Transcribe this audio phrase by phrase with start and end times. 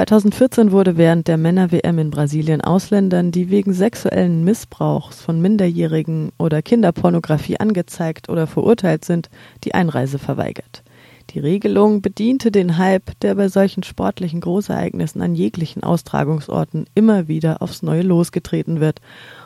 [0.00, 6.62] 2014 wurde während der Männer-WM in Brasilien Ausländern, die wegen sexuellen Missbrauchs von Minderjährigen oder
[6.62, 9.28] Kinderpornografie angezeigt oder verurteilt sind,
[9.62, 10.84] die Einreise verweigert.
[11.30, 17.60] Die Regelung bediente den Hype, der bei solchen sportlichen Großereignissen an jeglichen Austragungsorten immer wieder
[17.60, 19.02] aufs Neue losgetreten wird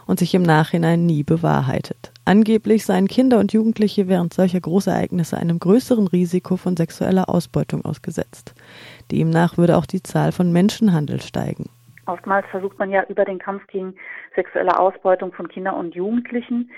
[0.07, 2.14] und sich im Nachhinein nie bewahrheitet.
[2.27, 8.55] Angeblich seien Kinder und Jugendliche während solcher Großereignisse einem größeren Risiko von sexueller Ausbeutung ausgesetzt.
[9.13, 11.69] Demnach würde auch die Zahl von Menschenhandel steigen.
[12.07, 13.95] Oftmals versucht man ja über den Kampf gegen
[14.35, 16.71] sexuelle Ausbeutung von Kindern und Jugendlichen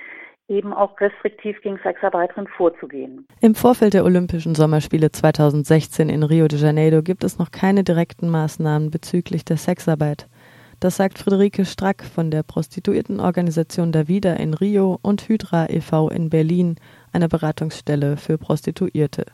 [0.49, 3.27] eben auch restriktiv gegen Sexarbeiterinnen vorzugehen.
[3.41, 8.29] Im Vorfeld der Olympischen Sommerspiele 2016 in Rio de Janeiro gibt es noch keine direkten
[8.29, 10.29] Maßnahmen bezüglich der Sexarbeit.
[10.79, 16.11] Das sagt Friederike Strack von der Prostituiertenorganisation Davida in Rio und Hydra e.V.
[16.11, 16.77] in Berlin,
[17.13, 19.25] einer Beratungsstelle für Prostituierte.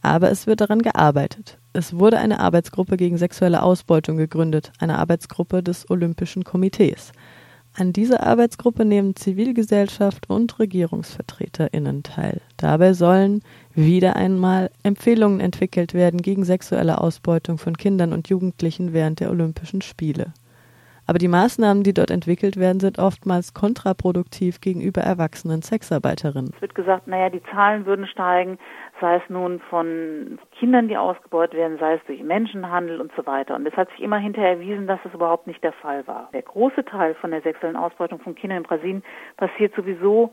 [0.00, 1.58] Aber es wird daran gearbeitet.
[1.72, 7.12] Es wurde eine Arbeitsgruppe gegen sexuelle Ausbeutung gegründet, eine Arbeitsgruppe des Olympischen Komitees.
[7.74, 12.42] An dieser Arbeitsgruppe nehmen Zivilgesellschaft und Regierungsvertreterinnen teil.
[12.58, 19.20] Dabei sollen wieder einmal Empfehlungen entwickelt werden gegen sexuelle Ausbeutung von Kindern und Jugendlichen während
[19.20, 20.34] der Olympischen Spiele.
[21.06, 26.52] Aber die Maßnahmen, die dort entwickelt werden, sind oftmals kontraproduktiv gegenüber erwachsenen Sexarbeiterinnen.
[26.54, 28.58] Es wird gesagt, naja, die Zahlen würden steigen,
[29.00, 33.56] sei es nun von Kindern, die ausgebeutet werden, sei es durch Menschenhandel und so weiter.
[33.56, 36.30] Und es hat sich immer hinterher erwiesen, dass das überhaupt nicht der Fall war.
[36.32, 39.02] Der große Teil von der sexuellen Ausbeutung von Kindern in Brasilien
[39.36, 40.32] passiert sowieso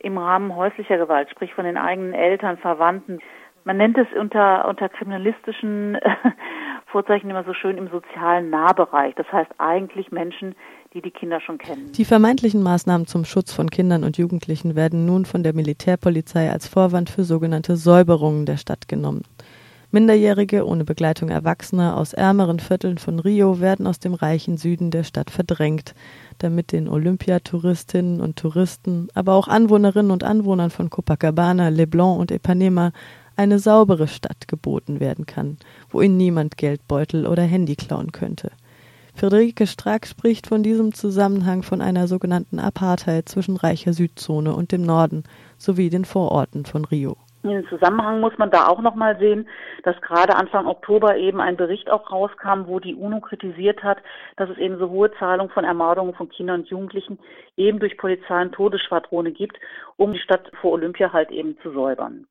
[0.00, 3.20] im Rahmen häuslicher Gewalt, sprich von den eigenen Eltern, Verwandten.
[3.64, 5.96] Man nennt es unter, unter kriminalistischen
[6.92, 9.14] Vorzeichen immer so schön im sozialen Nahbereich.
[9.16, 10.54] Das heißt eigentlich Menschen,
[10.94, 11.90] die die Kinder schon kennen.
[11.92, 16.68] Die vermeintlichen Maßnahmen zum Schutz von Kindern und Jugendlichen werden nun von der Militärpolizei als
[16.68, 19.22] Vorwand für sogenannte Säuberungen der Stadt genommen.
[19.94, 25.04] Minderjährige ohne Begleitung Erwachsener aus ärmeren Vierteln von Rio werden aus dem reichen Süden der
[25.04, 25.94] Stadt verdrängt,
[26.38, 32.92] damit den Olympiatouristinnen und Touristen, aber auch Anwohnerinnen und Anwohnern von Copacabana, Leblon und Ipanema
[33.36, 35.58] eine saubere Stadt geboten werden kann,
[35.90, 38.52] wo ihnen niemand Geldbeutel oder Handy klauen könnte.
[39.14, 44.82] Friederike Strack spricht von diesem Zusammenhang von einer sogenannten Apartheid zwischen reicher Südzone und dem
[44.82, 45.24] Norden
[45.58, 47.16] sowie den Vororten von Rio.
[47.42, 49.48] In dem Zusammenhang muss man da auch nochmal sehen,
[49.82, 53.98] dass gerade Anfang Oktober eben ein Bericht auch rauskam, wo die UNO kritisiert hat,
[54.36, 57.18] dass es eben so hohe Zahlungen von Ermordungen von Kindern und Jugendlichen
[57.56, 59.58] eben durch Polizei und Todesschwadrone gibt,
[59.96, 62.26] um die Stadt vor Olympia halt eben zu säubern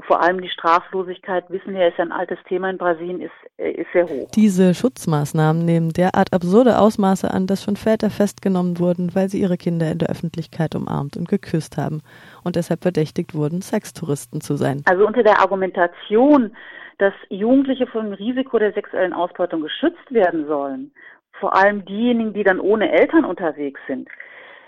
[0.00, 3.92] vor allem die Straflosigkeit, wissen wir, ist ein altes Thema in Brasilien, ist, äh, ist
[3.92, 4.30] sehr hoch.
[4.34, 9.56] Diese Schutzmaßnahmen nehmen derart absurde Ausmaße an, dass schon Väter festgenommen wurden, weil sie ihre
[9.56, 12.02] Kinder in der Öffentlichkeit umarmt und geküsst haben
[12.42, 14.82] und deshalb verdächtigt wurden, Sextouristen zu sein.
[14.86, 16.56] Also unter der Argumentation,
[16.98, 20.90] dass Jugendliche vor dem Risiko der sexuellen Ausbeutung geschützt werden sollen,
[21.38, 24.08] vor allem diejenigen, die dann ohne Eltern unterwegs sind,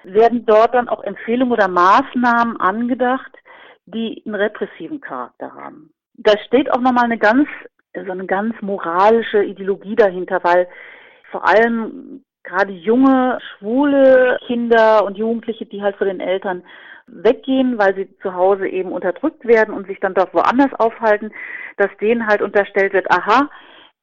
[0.03, 3.33] werden dort dann auch Empfehlungen oder Maßnahmen angedacht,
[3.87, 5.91] die einen repressiven Charakter haben.
[6.15, 7.49] Da steht auch nochmal eine ganz,
[7.95, 10.69] so eine ganz moralische Ideologie dahinter, weil
[11.31, 16.63] vor allem gerade junge, schwule Kinder und Jugendliche, die halt vor den Eltern
[17.07, 21.33] weggehen, weil sie zu Hause eben unterdrückt werden und sich dann dort woanders aufhalten,
[21.77, 23.51] dass denen halt unterstellt wird, aha,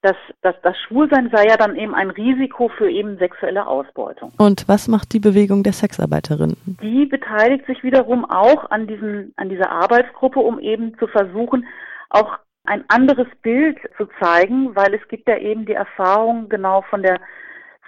[0.01, 4.31] das, das, das Schwulsein sei ja dann eben ein Risiko für eben sexuelle Ausbeutung.
[4.37, 6.57] Und was macht die Bewegung der Sexarbeiterinnen?
[6.81, 11.67] Die beteiligt sich wiederum auch an, diesen, an dieser Arbeitsgruppe, um eben zu versuchen,
[12.09, 17.03] auch ein anderes Bild zu zeigen, weil es gibt ja eben die Erfahrung genau von
[17.03, 17.19] der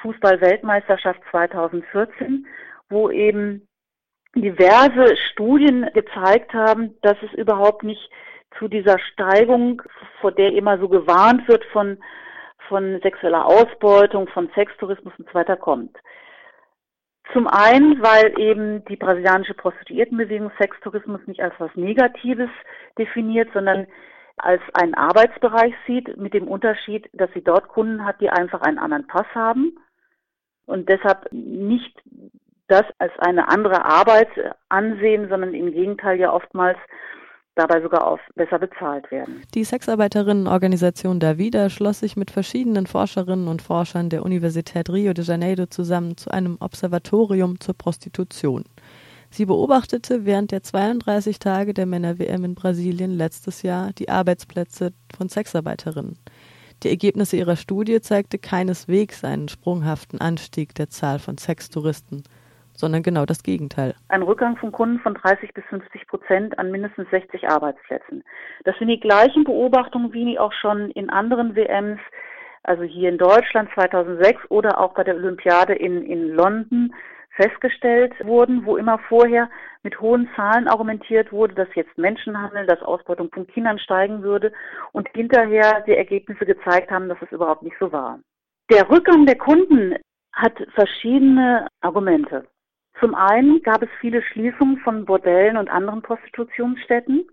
[0.01, 2.45] Fußball-Weltmeisterschaft 2014,
[2.89, 3.67] wo eben
[4.35, 8.09] diverse Studien gezeigt haben, dass es überhaupt nicht
[8.59, 9.81] zu dieser Steigung,
[10.21, 11.97] vor der immer so gewarnt wird von,
[12.67, 15.97] von sexueller Ausbeutung, von Sextourismus und so weiter kommt.
[17.31, 22.49] Zum einen, weil eben die brasilianische Prostituiertenbewegung Sextourismus nicht als was Negatives
[22.97, 23.87] definiert, sondern
[24.37, 28.79] als einen Arbeitsbereich sieht, mit dem Unterschied, dass sie dort Kunden hat, die einfach einen
[28.79, 29.77] anderen Pass haben
[30.65, 32.01] und deshalb nicht
[32.67, 34.29] das als eine andere Arbeit
[34.69, 36.77] ansehen, sondern im Gegenteil ja oftmals
[37.55, 39.41] dabei sogar auf besser bezahlt werden.
[39.53, 45.67] Die Sexarbeiterinnenorganisation Davida schloss sich mit verschiedenen Forscherinnen und Forschern der Universität Rio de Janeiro
[45.67, 48.63] zusammen zu einem Observatorium zur Prostitution.
[49.29, 55.27] Sie beobachtete während der 32 Tage der Männer-WM in Brasilien letztes Jahr die Arbeitsplätze von
[55.29, 56.19] Sexarbeiterinnen.
[56.83, 62.23] Die Ergebnisse ihrer Studie zeigte keineswegs einen sprunghaften Anstieg der Zahl von Sextouristen
[62.75, 63.95] sondern genau das Gegenteil.
[64.09, 68.23] Ein Rückgang von Kunden von 30 bis 50 Prozent an mindestens 60 Arbeitsplätzen.
[68.65, 71.99] Das sind die gleichen Beobachtungen wie auch schon in anderen WMs
[72.63, 76.95] also hier in Deutschland 2006 oder auch bei der Olympiade in, in London
[77.35, 79.49] festgestellt wurden, wo immer vorher
[79.81, 84.53] mit hohen Zahlen argumentiert wurde, dass jetzt Menschenhandel, dass Ausbeutung von Kindern steigen würde
[84.91, 88.19] und hinterher die Ergebnisse gezeigt haben, dass es überhaupt nicht so war.
[88.71, 89.95] Der Rückgang der Kunden
[90.31, 92.45] hat verschiedene Argumente.
[93.03, 97.27] Zum einen gab es viele Schließungen von Bordellen und anderen Prostitutionsstätten.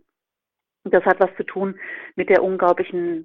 [0.83, 1.79] Das hat was zu tun
[2.17, 3.25] mit der unglaublichen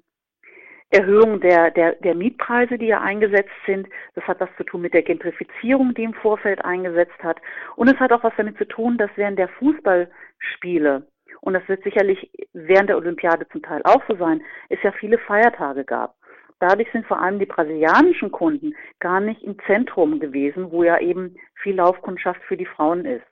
[0.90, 3.88] Erhöhung der, der, der Mietpreise, die ja eingesetzt sind.
[4.14, 7.38] Das hat was zu tun mit der Gentrifizierung, die im Vorfeld eingesetzt hat.
[7.74, 11.04] Und es hat auch was damit zu tun, dass während der Fußballspiele,
[11.40, 15.18] und das wird sicherlich während der Olympiade zum Teil auch so sein, es ja viele
[15.18, 16.14] Feiertage gab.
[16.58, 21.36] Dadurch sind vor allem die brasilianischen Kunden gar nicht im Zentrum gewesen, wo ja eben
[21.62, 23.26] viel Laufkundschaft für die Frauen ist.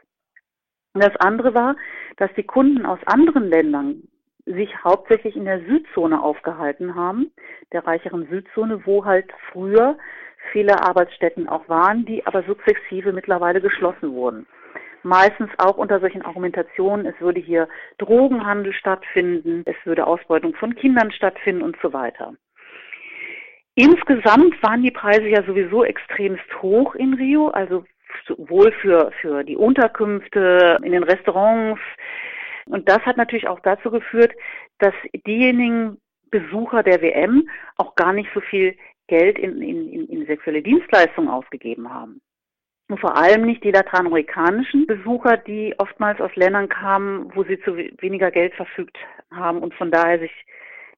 [0.93, 1.77] Und das andere war,
[2.19, 4.03] dass die Kunden aus anderen Ländern
[4.47, 7.33] sich hauptsächlich in der Südzone aufgehalten haben,
[7.73, 9.97] der reicheren Südzone, wo halt früher
[10.53, 14.47] viele Arbeitsstätten auch waren, die aber sukzessive mittlerweile geschlossen wurden.
[15.03, 17.69] Meistens auch unter solchen Argumentationen, es würde hier
[17.99, 22.35] Drogenhandel stattfinden, es würde Ausbeutung von Kindern stattfinden und so weiter.
[23.77, 27.85] Insgesamt waren die Preise ja sowieso extremst hoch in Rio, also
[28.27, 31.81] sowohl für, für die Unterkünfte, in den Restaurants,
[32.67, 34.33] und das hat natürlich auch dazu geführt,
[34.79, 34.95] dass
[35.27, 35.99] diejenigen
[36.31, 38.77] Besucher der WM auch gar nicht so viel
[39.07, 42.21] Geld in, in, in sexuelle Dienstleistungen ausgegeben haben.
[42.89, 47.77] Und vor allem nicht die lateinamerikanischen Besucher, die oftmals aus Ländern kamen, wo sie zu
[47.77, 48.97] weniger Geld verfügt
[49.31, 50.33] haben und von daher sich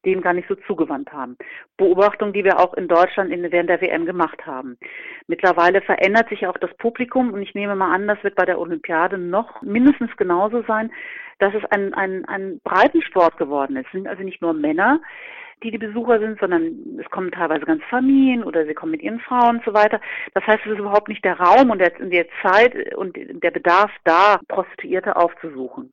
[0.07, 1.37] dem gar nicht so zugewandt haben.
[1.77, 4.79] Beobachtung, die wir auch in Deutschland während der WM gemacht haben.
[5.27, 8.59] Mittlerweile verändert sich auch das Publikum und ich nehme mal an, das wird bei der
[8.59, 10.91] Olympiade noch mindestens genauso sein,
[11.39, 13.87] dass es ein, ein, ein Breitensport geworden ist.
[13.87, 15.01] Es sind also nicht nur Männer,
[15.63, 19.21] die die Besucher sind, sondern es kommen teilweise ganz Familien oder sie kommen mit ihren
[19.21, 20.01] Frauen und so weiter.
[20.35, 23.91] Das heißt, es ist überhaupt nicht der Raum und der, der Zeit und der Bedarf
[24.05, 25.93] da, Prostituierte aufzusuchen.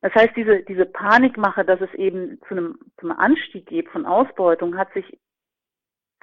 [0.00, 4.76] Das heißt, diese, diese Panikmache, dass es eben zu einem, zu Anstieg geht von Ausbeutung,
[4.76, 5.18] hat sich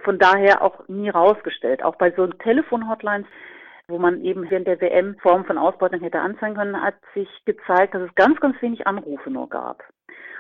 [0.04, 1.84] von daher auch nie rausgestellt.
[1.84, 3.28] Auch bei so Telefon-Hotlines,
[3.88, 7.94] wo man eben während der WM Formen von Ausbeutung hätte anzeigen können, hat sich gezeigt,
[7.94, 9.84] dass es ganz, ganz wenig Anrufe nur gab.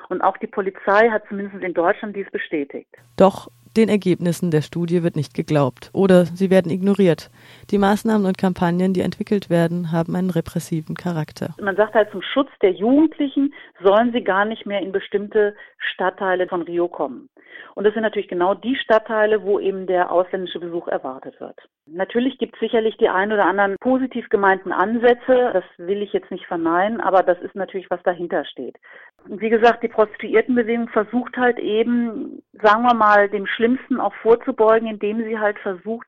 [0.09, 2.89] Und auch die Polizei hat zumindest in Deutschland dies bestätigt.
[3.17, 7.29] Doch den Ergebnissen der Studie wird nicht geglaubt oder sie werden ignoriert.
[7.71, 11.55] Die Maßnahmen und Kampagnen, die entwickelt werden, haben einen repressiven Charakter.
[11.61, 16.47] Man sagt halt, zum Schutz der Jugendlichen sollen sie gar nicht mehr in bestimmte Stadtteile
[16.47, 17.29] von Rio kommen.
[17.75, 21.59] Und das sind natürlich genau die Stadtteile, wo eben der ausländische Besuch erwartet wird.
[21.87, 26.31] Natürlich gibt es sicherlich die ein oder anderen positiv gemeinten Ansätze, das will ich jetzt
[26.31, 28.77] nicht verneinen, aber das ist natürlich, was dahinter steht.
[29.25, 35.23] Wie gesagt, die Prostituiertenbewegung versucht halt eben, sagen wir mal, dem Schlimmsten auch vorzubeugen, indem
[35.23, 36.07] sie halt versucht,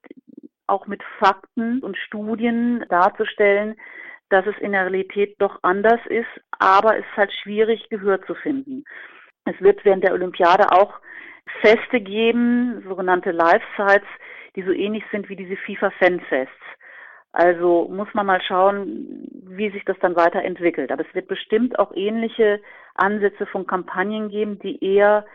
[0.68, 3.76] auch mit Fakten und Studien darzustellen,
[4.30, 6.28] dass es in der Realität doch anders ist,
[6.60, 8.84] aber es ist halt schwierig, Gehör zu finden.
[9.46, 11.00] Es wird während der Olympiade auch
[11.62, 14.08] Feste geben, sogenannte Live-Sites,
[14.56, 16.54] die so ähnlich sind wie diese FIFA-Fanfests.
[17.32, 20.92] Also muss man mal schauen, wie sich das dann weiterentwickelt.
[20.92, 22.62] Aber es wird bestimmt auch ähnliche
[22.96, 25.26] Ansätze von Kampagnen geben, die eher,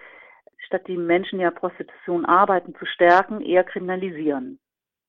[0.59, 4.59] statt die Menschen ja Prostitution arbeiten zu stärken, eher kriminalisieren.